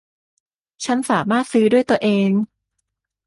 [0.85, 2.29] ฉันสามารถซื้อด้วยตัวเอง